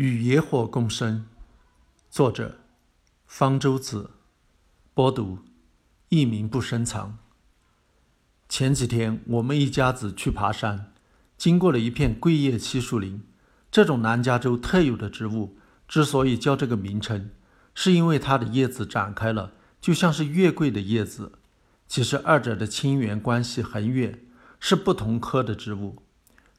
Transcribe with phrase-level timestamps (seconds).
[0.00, 1.26] 与野火共生，
[2.10, 2.56] 作者
[3.26, 4.12] 方舟子，
[4.94, 5.40] 播读
[6.08, 7.18] 一名不深藏。
[8.48, 10.94] 前几天我们一家子去爬山，
[11.36, 13.22] 经过了一片桂叶漆树林。
[13.70, 17.28] 这种南加州特有的植物之所以叫这个名称，
[17.74, 21.32] 是因为它的叶子展开了，就像是月桂的叶子。
[21.86, 24.18] 其实二者的亲缘关系很远，
[24.58, 26.02] 是不同科的植物。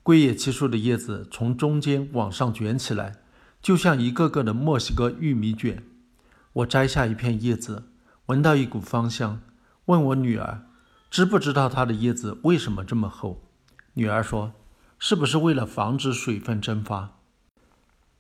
[0.03, 3.15] 桂叶漆树的叶子从中间往上卷起来。
[3.61, 5.83] 就像一个个的墨西哥玉米卷。
[6.53, 7.83] 我摘下一片叶子，
[8.25, 9.39] 闻到一股芳香，
[9.85, 10.65] 问我女儿，
[11.09, 13.43] 知不知道它的叶子为什么这么厚？
[13.93, 14.53] 女儿说
[14.97, 17.19] ：“是不是为了防止水分蒸发？”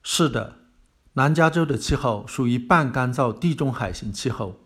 [0.03, 0.57] 是的，
[1.13, 4.59] 南加州的气候属于半干燥地中海型气候，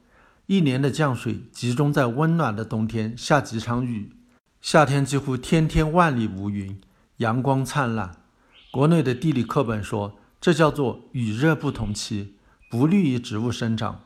[0.48, 4.12] 一年的降水集中在温暖的冬天下几场雨，
[4.62, 6.80] 夏天几乎天天万里无云，
[7.18, 8.18] 阳光灿烂。
[8.72, 10.20] 国内的地理课本说。
[10.46, 12.36] 这叫做雨热不同期，
[12.70, 14.02] 不利于植物生长。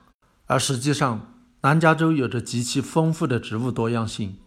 [0.46, 4.38] 而实际上，南加州有着极其丰富的植物多样性，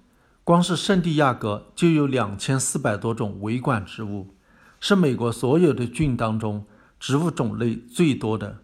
[0.43, 4.35] 光是圣地亚哥就有两千四百多种维管植物，
[4.81, 6.65] 是美国所有的郡当中
[6.99, 8.63] 植物种类最多的。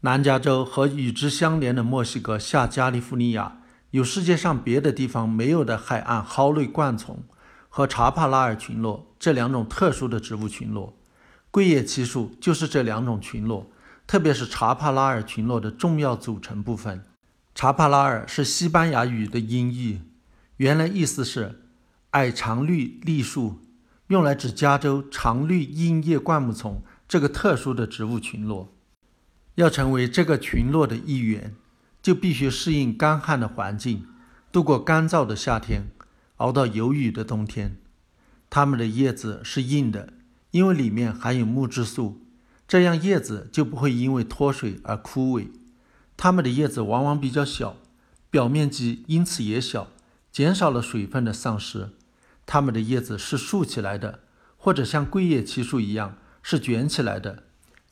[0.00, 3.60] 南加州和与之相连的墨西哥下加利福尼亚，
[3.92, 7.22] 有世界上别的地方没有的海岸蒿类灌丛
[7.68, 10.92] 和查帕拉尔群落这两种特殊的植物群落。
[11.50, 13.70] 桂叶漆树就是这两种群落，
[14.06, 17.02] 特别是查帕拉尔群落的重要组成部分。
[17.54, 20.02] 查帕拉尔是西班牙语的音译，
[20.58, 21.62] 原来意思是
[22.10, 23.60] 矮长绿栎树，
[24.08, 28.74] 用来指加州常绿硬叶灌木丛这个特殊的植物群落。
[29.54, 31.54] 要成为这个群落的一员，
[32.02, 34.06] 就必须适应干旱的环境，
[34.52, 35.88] 度过干燥的夏天，
[36.36, 37.78] 熬到有雨的冬天。
[38.50, 40.12] 它们的叶子是硬的。
[40.56, 42.22] 因为里面含有木质素，
[42.66, 45.48] 这样叶子就不会因为脱水而枯萎。
[46.16, 47.76] 它们的叶子往往比较小，
[48.30, 49.88] 表面积因此也小，
[50.32, 51.90] 减少了水分的丧失。
[52.46, 54.20] 它们的叶子是竖起来的，
[54.56, 57.42] 或者像桂叶漆树一样是卷起来的，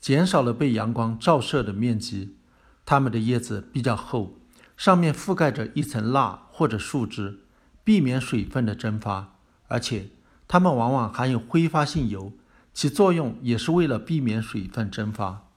[0.00, 2.38] 减少了被阳光照射的面积。
[2.86, 4.38] 它们的叶子比较厚，
[4.78, 7.40] 上面覆盖着一层蜡或者树脂，
[7.84, 9.34] 避免水分的蒸发。
[9.68, 10.08] 而且，
[10.48, 12.32] 它们往往含有挥发性油。
[12.74, 15.48] 其作用也是为了避免水分蒸发，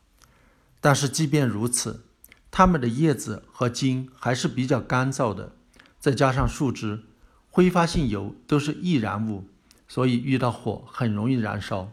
[0.79, 2.05] 但是即便如此，
[2.51, 5.55] 它们的叶子和茎还是比较干燥的，
[5.99, 7.03] 再加上树枝、
[7.49, 9.49] 挥发性油都是易燃物，
[9.87, 11.91] 所以遇到火很容易燃烧。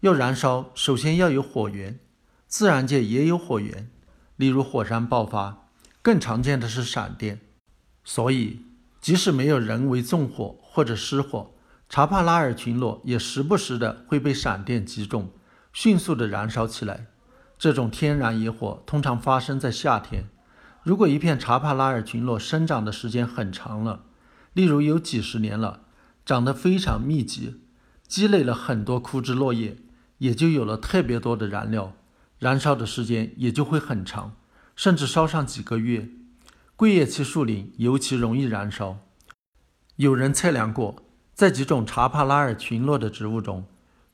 [0.00, 1.98] 要燃烧，首先要有火源，
[2.46, 3.90] 自然界也有火源，
[4.36, 5.66] 例如火山爆发，
[6.00, 7.40] 更常见的是闪电。
[8.04, 8.60] 所以，
[9.00, 11.53] 即使没有人为纵火或者失火，
[11.88, 15.30] 查帕拉尔群落也时不时的会被闪电击中，
[15.72, 17.06] 迅速的燃烧起来。
[17.56, 20.28] 这种天然野火通常发生在夏天。
[20.82, 24.04] 如果一片查帕拉尔群落生长的时间很长了，
[24.52, 25.82] 例如有几十年了，
[26.26, 27.62] 长得非常密集，
[28.08, 29.76] 积累了很多枯枝落叶，
[30.18, 31.94] 也就有了特别多的燃料，
[32.38, 34.36] 燃烧的时间也就会很长，
[34.74, 36.08] 甚至烧上几个月。
[36.76, 38.98] 桂叶期树林尤其容易燃烧。
[39.96, 41.03] 有人测量过。
[41.44, 43.66] 在几种查帕拉尔群落的植物中，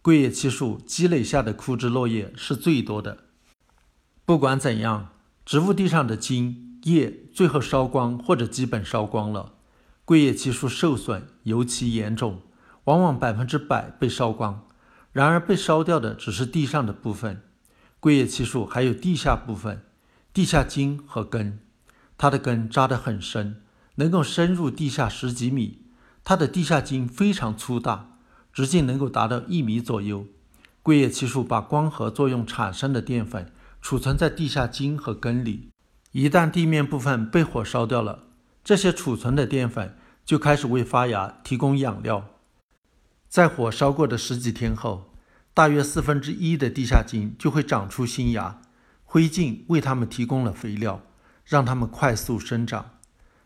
[0.03, 3.19] 桂叶漆树积累下的枯枝落叶是最多的。
[4.25, 5.11] 不管怎样，
[5.47, 9.53] 植物地上的茎叶最后烧光或者基本烧光了，
[10.05, 12.43] 桂叶漆树受损尤其严重，
[12.87, 14.67] 往往百分之百被烧光。
[15.13, 17.43] 然而被烧掉的只是地上的部分，
[18.01, 19.85] 桂叶漆树还有地下部分，
[20.33, 21.61] 地下茎和根。
[22.19, 23.63] 它的根扎得很深，
[23.95, 25.87] 能够深入地下十几米。
[26.23, 28.19] 它的地下茎非常粗大，
[28.53, 30.27] 直径能够达到一米左右。
[30.83, 35.71] 桂叶漆树把光合作用产生的淀粉储存在地下茎和根里，
[36.13, 38.25] 一旦地面部分被火烧掉了，
[38.63, 42.27] 这些储存的淀粉就开始为发芽提供养料。
[43.29, 45.13] 在火烧过的十几天后，
[45.53, 48.63] 大约四分之一的地下茎就会长出新芽，
[49.05, 51.03] 灰烬为它们提供了肥料，
[51.45, 52.93] 让它们快速生长。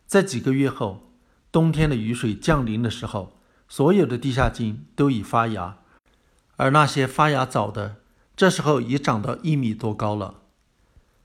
[0.07, 1.14] 在几个月后。
[1.55, 5.79] 冬天的雨水降临的时候，所有的地下茎都已发芽，
[6.57, 7.99] 而那些发芽早的，
[8.35, 10.41] 这时候已长到一米多高了。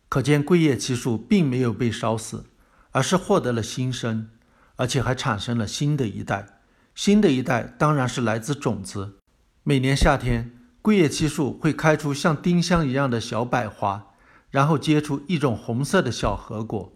[0.08, 2.46] 可见桂叶漆树并没有被烧死，
[2.92, 4.30] 而是获得了新生，
[4.76, 6.60] 而且还产生了新的一代。
[6.94, 9.18] 新的一代当然是来自种子。
[9.64, 10.52] 每年夏天，
[10.84, 14.06] 桂叶漆树会开出像丁香一样的小百花，
[14.52, 16.94] 然后结出一种红色的小核果，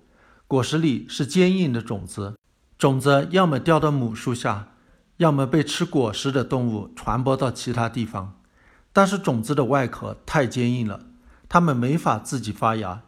[0.47, 2.35] 果实里是坚硬的种子。
[2.77, 4.69] 种子要么掉到母树下，
[5.17, 8.39] 要么被吃果实的动物传播到其他地方。
[8.91, 11.05] 但是种子的外壳太坚硬了，
[11.47, 13.03] 它们没法自己发芽。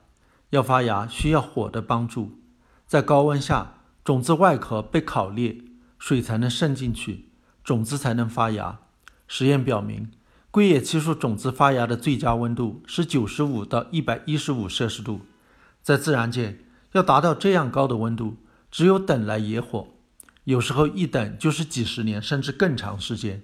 [0.52, 2.40] 要发芽需要火的帮助，
[2.88, 3.74] 在高温下，
[4.04, 5.58] 种子外壳被烤裂，
[6.00, 7.30] 水才能渗进去，
[7.64, 8.80] 种子才能发芽。
[9.28, 10.12] 实验表明，
[10.52, 15.22] 桂叶漆树种子发芽的最佳温度是九十五到一百一十五摄氏度。
[15.82, 16.60] 在自然界，
[16.94, 18.38] 要达到这样高的温度，
[18.76, 19.88] 只有等来野火，
[20.44, 23.42] 有时候一等就是几十年甚至更长时间。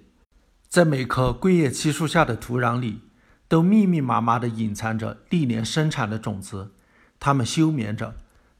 [0.68, 3.00] 在每棵桂叶漆树下的土壤里，
[3.48, 6.72] 都密密麻麻地隐藏着历年生产的种子，
[7.18, 8.14] 它们休眠着，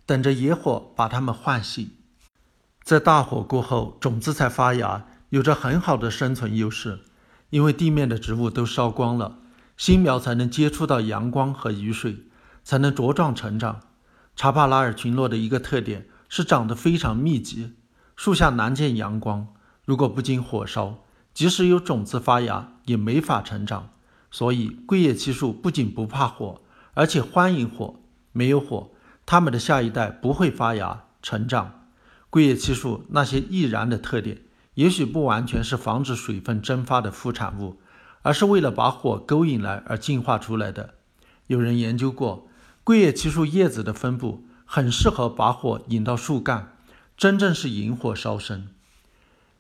[0.07, 1.91] 等着野火把它们唤醒。
[2.83, 7.01] 在大火过后，种子才发芽，有着很好的生存优势，
[7.51, 9.41] 因为地面的植物都烧光了，
[9.77, 12.21] 新苗才能接触到阳光和雨水，
[12.65, 13.83] 才能茁壮成长。
[14.35, 17.75] 查帕拉尔群落的一个特点是长得非常密集，
[18.17, 19.49] 树下难见阳光，
[19.85, 21.05] 如果不经火烧。
[21.35, 23.91] 即使有种子发芽，也没法成长。
[24.31, 26.63] 所以，桂叶漆树不仅不怕火，
[26.95, 27.97] 而且欢迎火。
[28.33, 28.93] 没有火，
[29.27, 31.83] 它们的下一代不会发芽成长。
[32.31, 34.39] 桂叶漆树那些易燃的特点，
[34.73, 37.77] 也许不完全是防止水分蒸发的副产物，
[38.23, 40.95] 而是为了把火勾引来而进化出来的。
[41.49, 42.49] 有人研究过，
[42.83, 46.75] 桂叶漆树叶子的分布很适合把火引到树干，
[47.15, 48.69] 真正是引火烧身。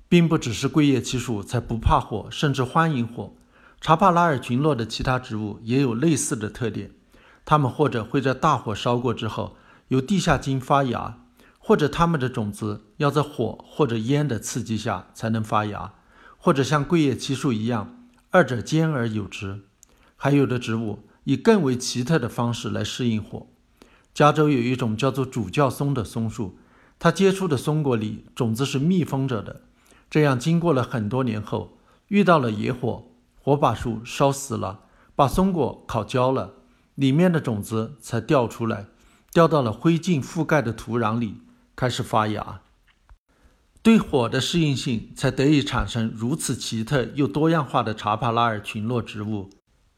[0.09, 3.35] 并不只是桂叶漆树才不怕火，甚至欢迎火。
[3.79, 6.93] 查帕拉尔群落的其他植物也有类似的特点，
[7.44, 9.55] 它们或者会在大火烧过之后
[9.88, 11.19] 由地下茎发芽，
[11.58, 15.93] 或者它们的种子要在火或者烟的刺激下才能发芽，
[16.38, 19.61] 或者像桂叶漆树一样，二者兼而有之。
[20.17, 23.49] 还有的植物以更为奇特的方式来适应火。
[24.14, 26.59] 加州有一种叫做主教松的松树，
[26.99, 29.62] 它结出的松果里种子是密封着的。
[30.11, 31.79] 这样，经过了很多年后，
[32.09, 33.05] 遇到了野火，
[33.41, 34.81] 火把树烧死了，
[35.14, 36.55] 把松果烤焦了，
[36.94, 38.87] 里面的种子才掉出来，
[39.32, 41.38] 掉到了灰烬覆盖的土壤里，
[41.75, 42.61] 开始发芽。
[43.82, 49.50] 对火的适应性才得以产生如此奇特又多样化的查帕拉尔群落植物。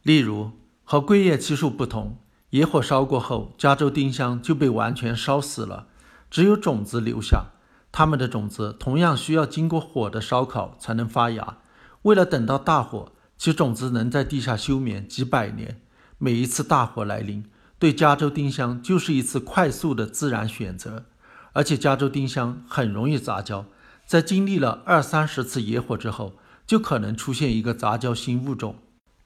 [0.03, 0.53] 例如，
[0.85, 2.19] 和桂叶漆树不同，
[2.55, 5.89] 野火烧过后，加州丁香就被完全烧死了，
[6.31, 7.47] 只有种子留下。
[7.91, 11.59] 它们的种子同样需要经过火的烧烤才能发芽。
[12.03, 15.81] 为了等到大火，其种子能在地下休眠几百年。
[16.19, 17.45] 每一次大火来临，
[17.81, 21.07] 对加州丁香就是一次快速的自然选择。
[21.55, 23.67] 而且加州丁香很容易杂交，
[24.07, 26.35] 在经历了二三十次野火之后，
[26.65, 28.77] 就可能出现一个杂交新物种。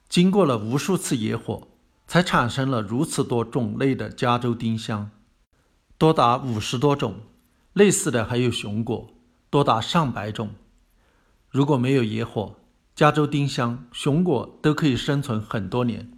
[0.07, 1.67] 经过了无数次野火，
[2.09, 5.11] 才产生了如此多种类的加州丁香，
[5.95, 7.17] 多达五十多种。
[7.73, 9.13] 类似的还有熊果，
[9.51, 10.49] 多达上百种。
[11.51, 12.55] 如果没有野火，
[12.95, 16.11] 加州丁香、熊果都可以生存很多年。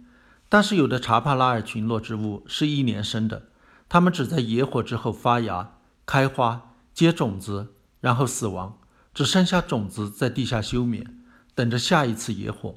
[0.48, 3.50] 但是有的查帕拉尔群落植物是一年生的，
[3.90, 5.74] 它们只在野火之后发芽、
[6.06, 8.78] 开花、结种子，然后死亡，
[9.12, 11.22] 只剩下种子在地下休眠，
[11.54, 12.74] 等着下一次野火。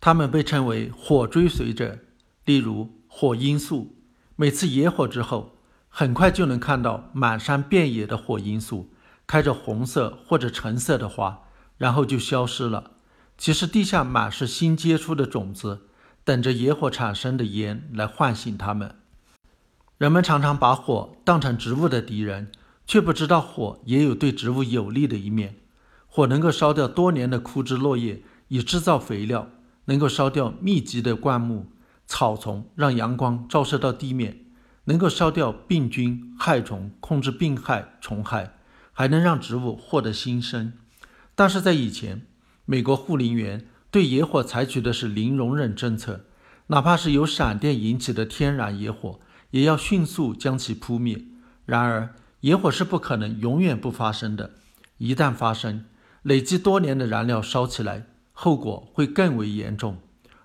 [0.00, 1.98] 它们被称为火追随者，
[2.46, 3.94] 例如火罂粟。
[4.36, 5.56] 每次野火之后，
[5.88, 8.90] 很快就能看到满山遍野的火罂粟，
[9.26, 11.42] 开着红色或者橙色的花，
[11.76, 12.92] 然后就消失了。
[13.36, 15.88] 其实地下满是新结出的种子，
[16.24, 18.94] 等着野火产生的烟来唤醒它们。
[19.98, 22.52] 人们常常把火当成植物的敌人，
[22.86, 25.56] 却不知道火也有对植物有利的一面。
[26.06, 29.48] 火能够烧掉多年的枯枝落叶，以制造肥料；
[29.86, 31.66] 能够烧掉密集的灌木、
[32.06, 34.42] 草丛，让阳光照射到地面。
[34.88, 38.52] 能够烧掉病菌、害虫，控制病害、虫害，
[38.92, 40.74] 还能让植物获得新生。
[41.34, 42.22] 但是在以前，
[42.64, 46.26] 美国护林员对野火采取的是零容忍政策，
[46.68, 49.18] 哪怕是由闪电引起的天然野火，
[49.50, 51.24] 也要迅速将其扑灭。
[51.64, 54.52] 然而，野火是不可能永远不发生的，
[54.98, 55.84] 一旦发生，
[56.22, 59.98] 累积多年的燃料烧起来，后果会更为严重。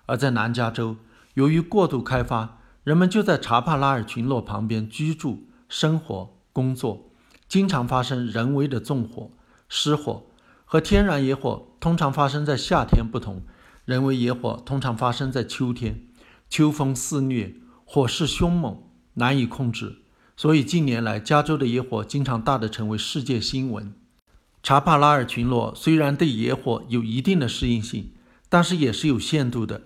[0.06, 0.96] 而在南加州，
[1.34, 7.10] 由于过度开发，人们就在查帕拉尔群落旁边居住、生活、工作，
[7.48, 9.30] 经常发生人为的纵火、
[9.68, 10.24] 失火。
[10.64, 13.42] 和天然野火通常发生在夏天不同，
[13.84, 16.06] 人为野火通常发生在秋天。
[16.48, 18.82] 秋风肆虐，火势凶猛，
[19.14, 20.02] 难以控制。
[20.36, 23.94] 所以近年来，加州的野火经常大的成为世界新闻。
[24.62, 28.12] 查帕拉尔群落虽然对野火有一定的适应性，
[28.48, 29.82] 但是也是有限度的。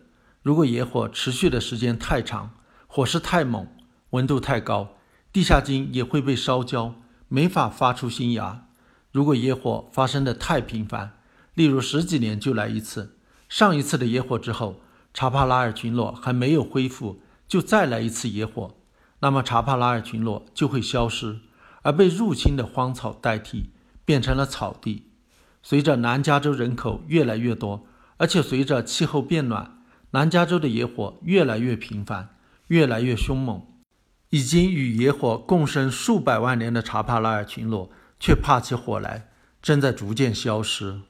[0.47, 2.53] 如果野火持续的时间太长，
[2.87, 3.67] 火势太猛，
[4.11, 4.91] 温度太高，
[5.33, 6.95] 地下茎也会被烧焦，
[7.27, 8.69] 没法发出新芽。
[9.11, 11.19] 如果野火发生的太频繁，
[11.55, 13.17] 例如十几年就来一次，
[13.49, 14.81] 上一次的野火之后，
[15.13, 18.77] 查帕拉尔群落还没有恢复，就再来一次野火，
[19.19, 21.41] 那么查帕拉尔群落就会消失，
[21.83, 23.71] 而被入侵的荒草代替，
[24.05, 25.11] 变成了草地。
[25.65, 27.85] 随着南加州人口越来越多，
[28.19, 29.76] 而且随着气候变暖，
[30.13, 32.37] 南加州的野火越来越频繁，
[32.69, 33.67] 越来越凶猛。
[34.31, 39.29] 已经与野火共生数百万年的查帕拉尔群落，却怕起火来，
[39.63, 41.01] 正在逐渐消失。